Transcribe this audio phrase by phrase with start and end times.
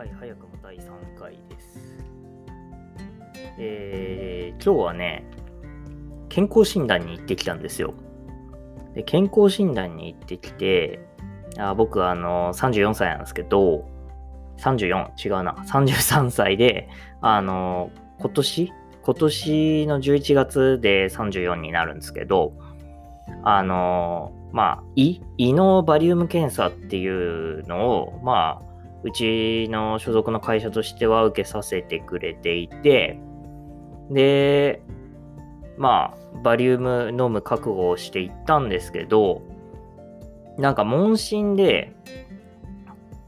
[0.00, 1.78] はい、早くも第3回です。
[3.58, 5.26] えー、今日はね、
[6.30, 7.92] 健康診断に行ってきたんですよ。
[8.94, 11.00] で健康診断に行ってきて、
[11.58, 13.86] あ僕、あの、34歳なんですけど、
[14.56, 16.88] 34、違うな、33歳で、
[17.20, 17.90] あの、
[18.20, 22.54] 今年、今年の11月で34になるんですけど、
[23.44, 28.69] あの、まあ、胃、胃のバリウム検査っていうのを、まあ、
[29.02, 33.18] うちの所属の会社としては受けさせてくれていて、
[34.10, 34.82] で、
[35.78, 39.42] まあ、バリウム飲む覚悟をしていったんですけど、
[40.58, 41.94] なんか問診で、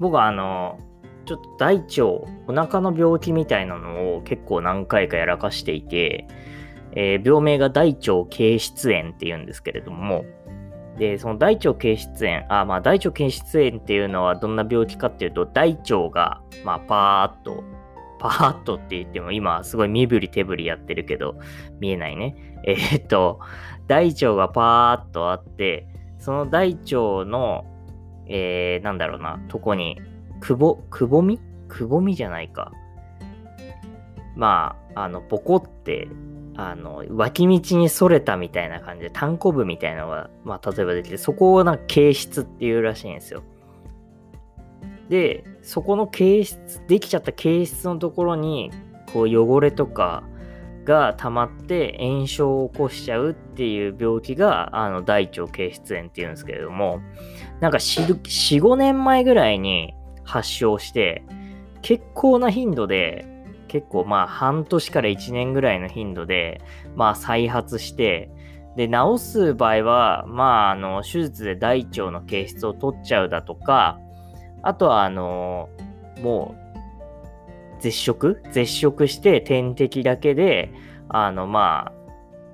[0.00, 0.78] 僕はあの、
[1.26, 6.26] ちょっと大腸、お腹の病気みたいなのを結構何回かやらかしていて、
[6.92, 10.24] えー、病名が大腸憩室炎っていうんですけれども、
[11.00, 17.64] で、その大腸憩室炎、あ、まあ大腸憩室炎っていうのはどんな病気かっていうと、大腸が、まあパーッと、
[18.18, 21.36] パーッとって言っても今すごい身振り手振りやってるけど、
[21.80, 22.36] 見えないね。
[22.64, 23.40] えー、っと、
[23.86, 27.64] 大腸がパーッとあって、その大腸の、
[28.26, 29.98] えー、なんだろうな、とこに、
[30.40, 31.40] くぼ、くぼみ？
[31.68, 32.72] くぼみじゃないか。
[34.36, 36.08] まあ、あの、ボコって
[36.56, 43.42] あの、脇道にそれたみたいな感じで、単行部みたいなのが、まあ、例えばできて、そこをなんか形質っていうらしいんですよ。
[45.08, 48.70] で、そこの形質、できちゃった形質のところに、
[49.12, 50.22] こう、汚れとか
[50.84, 57.00] が溜まって炎症を起こしちゃうっていう病気が、あの、大腸憩室炎っていうんですけれども、
[57.60, 58.20] なんか4、
[58.60, 61.24] 5年前ぐらいに発症して、
[61.82, 63.26] 結構な頻度で
[63.70, 66.60] 結構まあ半年から1年ぐらいの頻度で、
[66.96, 68.28] まあ再発して、
[68.76, 73.98] で、治す場合は、まあ、あの、手術で大腸の形質を取っちゃうだとか、
[74.62, 75.68] あとは、あの、
[76.22, 76.54] も
[77.78, 78.42] う、絶食？
[78.52, 80.72] 絶食して点滴だけで、
[81.08, 81.92] あの、まあ、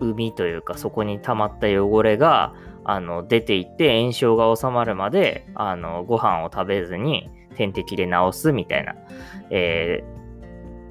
[0.00, 8.94] 海というか、そこに溜まった汚れが、あの、出ていって炎症が収まるまで、あの、ご飯を食べずに点滴で治すみたいな、
[9.50, 10.13] えー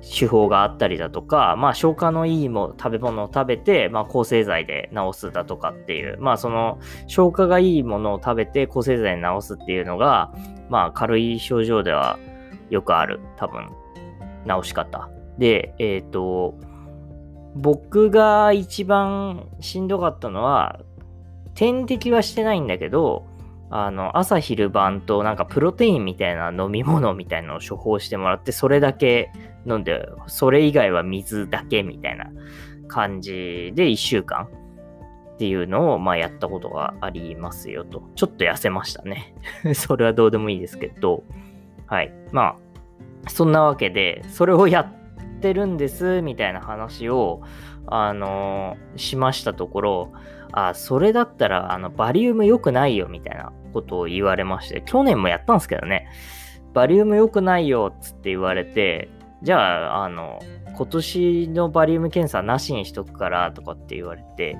[0.00, 10.32] 手法があったりだとか、まあ、消化のいいも食べ物を食べて、まあ、抗生剤で治すだとかっていう、まあ、その、消化がいいものを食べて抗生剤で治すっていうのが、
[10.68, 12.18] まあ、軽い症状では
[12.70, 13.70] よくある、多分、
[14.46, 15.10] 治し方。
[15.38, 16.54] で、えっ、ー、と、
[17.54, 20.80] 僕が一番しんどかったのは、
[21.54, 23.26] 点滴はしてないんだけど、
[23.70, 29.30] あの、朝昼晩となんかプロテインみたいな飲み物みたいなのを処方してもらって、それだけ
[29.68, 32.30] 飲んで、それ以外は水だけみたいな
[32.88, 34.48] 感じで1週間
[35.34, 38.02] っていうのを、まあやったことがありますよと。
[38.16, 39.34] ちょっと痩せましたね。
[39.74, 41.22] それはどうでもいいですけど、
[41.86, 42.12] はい。
[42.32, 42.56] ま
[43.24, 47.42] あ、そんなわけで、それをやってるんですみたいな話を、
[47.86, 50.12] あのー、しましたところ、
[50.52, 56.08] あ、それだったら、あの、バリウム良くないよ、みたいなことを言われまして、去年もやったんですけどね、
[56.74, 59.08] バリウム良くないよっ、つって言われて、
[59.42, 60.40] じゃあ、あの、
[60.76, 64.56] 今年のバリウム検査なしにしとくから、とかって言われて、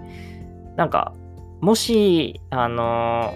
[0.77, 1.15] なんか、
[1.61, 3.35] もし、あの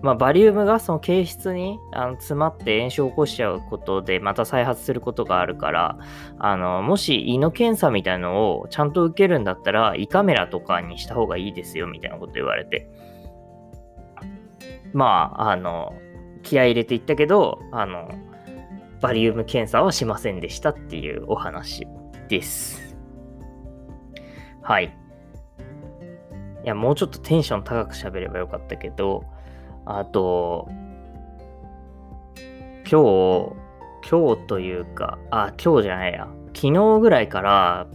[0.00, 5.98] まあ、バリウムがその形質にあの詰まって炎症を起こしちゃうことでまた再発することがあるから、
[6.38, 12.88] あの、もし胃の検査みたいのをちゃんと受けるんだったら胃カメラとかにした方がいいですよみたいなこと言われて。
[14.92, 15.94] まあ、あの、
[16.42, 18.08] 気合入れていったけど、あの、
[19.00, 21.86] バリウム検査はしませんでしたっていうお話
[22.28, 22.96] です。
[24.62, 24.96] はい。
[26.64, 29.24] いや、もうちょっとテンション高く喋ればよかったけど、
[29.86, 30.68] あと、
[32.90, 33.52] 今日、
[34.10, 36.28] 今日というか、あ、今日じゃないや。
[36.54, 37.86] 昨日ぐらいから、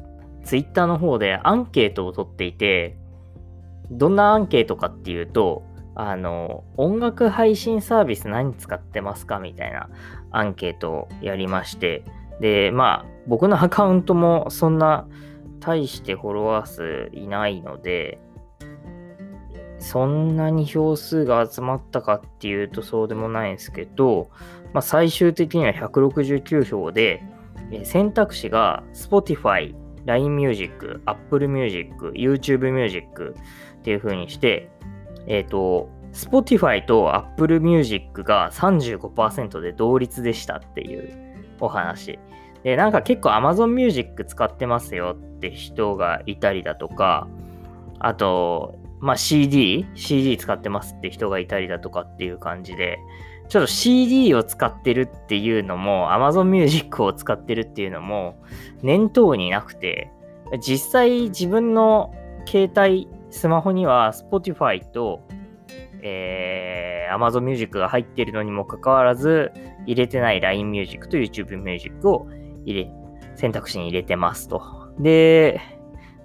[0.44, 2.98] ツイッターの方でアンケートを取っていて、
[3.92, 5.64] どんなアンケートかっていうと、
[5.96, 9.90] あの、音楽配信サービス何使ってますかみたいな
[10.32, 12.04] アンケートをやりまして、
[12.40, 15.08] で、まあ、僕のアカウントもそんな
[15.60, 18.20] 大してフォロワー数いないので、
[19.80, 24.30] そんなに票数が集まったかっていうとそうでもないんですけど、
[24.74, 27.24] まあ、最終的には169票で、
[27.84, 29.76] 選択肢が Spotify、
[30.06, 33.36] LINE Music、Apple Music、YouTube Music
[33.80, 34.70] っていう風にして、
[35.28, 41.12] えっ、ー、と、Spotify と Apple Music が35%で同率でしたっていう
[41.60, 42.20] お話。
[42.64, 47.28] で、なんか結構 Amazon Music 使ってますよって人がいたりだとか、
[48.00, 53.00] あと、まあ CD、CD 使ってますって人がいたりだとかっていう感じで、
[53.50, 58.42] ちょっと CD を使ってるっていうのも、Amazon Music を使ってるっていうのも、
[58.82, 60.10] 念頭になくて、
[60.62, 62.14] 実際自分の
[62.46, 65.28] 携帯、スマホには Spotify と、
[66.04, 69.52] えー、Amazon Music が入っているのにもかかわらず、
[69.88, 72.28] 入れてない LINE Music と YouTube Music を
[72.66, 72.92] 入れ、
[73.36, 74.62] 選択肢に入れてますと。
[75.00, 75.60] で、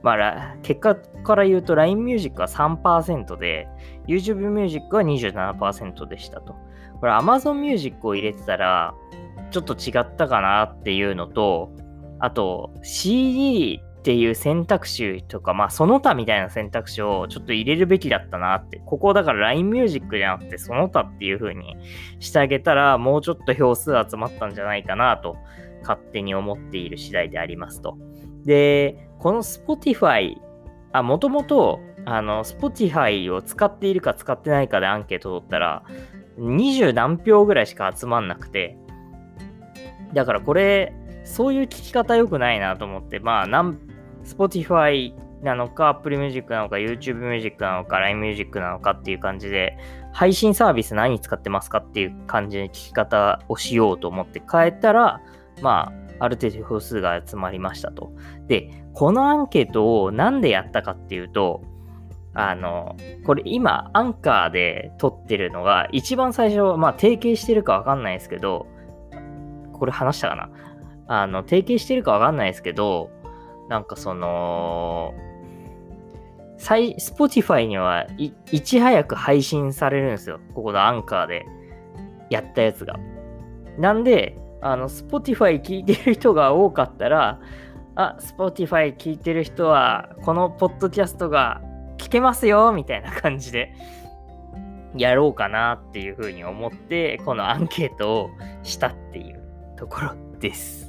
[0.02, 3.68] まあ、結果から言うと LINE Music は3%で、
[4.06, 6.54] YouTube Music は27%でしたと。
[7.00, 8.94] これ Amazon Music を入れてたら、
[9.50, 11.70] ちょっと違ったかなっていうのと、
[12.20, 18.80] あと CD っていう選択肢とか、まあその他みたいな選択肢をちょっと入れるべきだったなって。
[18.86, 21.76] ここだから LINE Music じゃなくてその他っていう風に
[22.18, 25.36] してあげたら、もうちょっと票数集まったんじゃないかなと、
[25.82, 27.98] 勝手に思っている次第でありますと。
[28.46, 30.36] で、この Spotify、
[30.92, 35.82] あ、もともと、あの、Spotify を使っているか使ってないかでアンケート取ったら、
[36.38, 38.78] 20何票ぐらいしか集まんなくて、
[40.14, 40.94] だからこれ、
[41.24, 43.78] そういう聞き方良くないなと思って、まあ、なん、
[44.28, 49.78] Spotify なのか、Apple Music なのか、YouTube Music なのか、LINE Music なのかっていう感じで、
[50.12, 55.20] 配信サービス何使ってますかっていう感じで聞き方をしようと思って変えたら、
[55.62, 58.12] まあ、ある程度票数が集まりましたと。
[58.48, 61.62] で、このアンケートをなんでやったかっていうと、
[62.34, 68.66] あの、これ今、アンカーで撮ってるのが、一番最初、まあ、提携してるかわかんないですけど、
[69.72, 70.50] これ話したかな？
[71.06, 73.10] あの、提携してるかわかんないですけど、
[73.68, 75.14] なんかその、
[76.58, 80.40] Spotify にはいいち早く配信されるんですよ。
[80.54, 81.46] ここのアンカーで
[82.30, 82.98] やったやつが。
[83.78, 87.40] なんで、あの、Spotify 聞いてる人が多かったら、
[87.94, 91.62] あ、Spotify 聞いてる人は、このポッドキャストが
[91.96, 93.72] 聞けますよ、みたいな感じで、
[94.96, 98.30] やろうかなっていうふうに思って、このアンケートを
[98.62, 99.40] したっていう
[99.76, 100.87] ところです。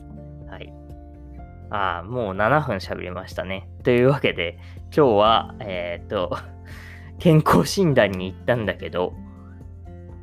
[1.69, 3.69] ああ、もう7分喋りましたね。
[3.83, 4.57] というわけで、
[4.95, 6.37] 今日は、えっ、ー、と、
[7.19, 9.13] 健康診断に行ったんだけど、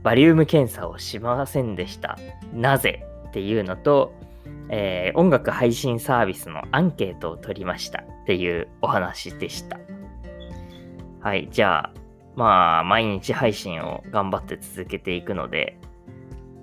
[0.02, 2.18] バリウム検査をしませんでした。
[2.52, 4.12] なぜっていうのと、
[4.68, 9.78] えー、音楽配信サービスのアンケートを取りましたっていうお話でした。
[11.20, 11.92] はい、じゃあ、
[12.36, 15.78] まあ、毎日配信を頑張って続けていくので、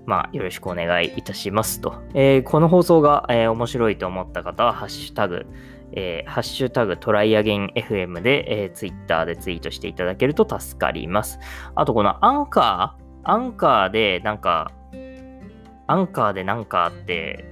[0.05, 2.01] まあ、よろしくお願いいたしますと。
[2.13, 5.45] えー、この放送が、えー、面白いと思った方は、ハッシュタグ、
[5.93, 11.39] えー、ハッシュタグトライアゲン FM で、えー、ツイッターでツイートしていただけると助かります。
[11.75, 14.71] あと、このアンカー、アンカーでなんか、
[15.87, 17.45] アンカーでなんかって、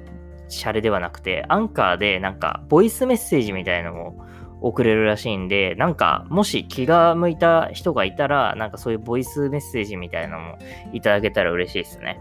[0.50, 4.26] シャレではなくて、アンカーでなんか、ボイスメッセージみたいなのも
[4.60, 10.58] 送れるらしいんで、なんか、もし気が向いた人がいたら、なんかそういうボイスメッセージみたいなのも
[10.92, 12.20] いただけたら嬉しいですね。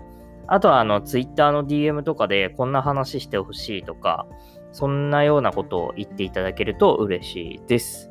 [0.53, 4.27] あとは、あの、ツイッターの DM とかで、こんな話してほしいとか、
[4.73, 8.11] そんなようなことを言っていただけると嬉しいです。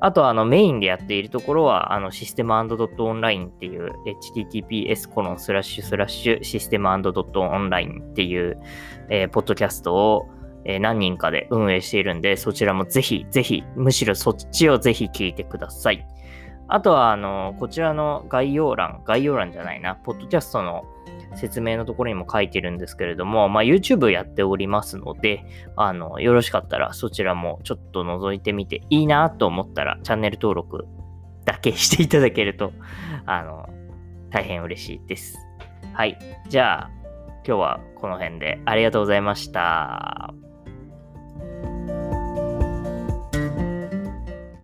[0.00, 8.58] あと、あの、メインでやっているところは、あの、システムドットオンラインっていう、https コロンスラッシュスラッシュシステムドットオンラインっていう、
[9.08, 10.28] えー、ポッドキャストを、
[10.64, 16.04] えー、何人かで運営しているんで、そちらもぜひ、ぜひ、むしろそっちをぜひ聞いてください。
[16.68, 20.84] あとは、あの、こちらの概要欄、概要欄じゃないな、ポッドキャストの
[21.36, 25.44] 説明のところにも書いてるんですけれども、まあ、YouTube やっておりますので、
[25.76, 30.86] あの、よろしかったらそちらもちょっと覗いてみていいなと思ったら、チャンネル登録
[31.44, 32.72] だけしていただけると、
[33.26, 33.68] あの、
[34.30, 35.38] 大変嬉しいです。
[35.92, 36.18] はい。
[36.48, 36.90] じゃあ、
[37.46, 40.45] 今日はこの辺でありがとうございました。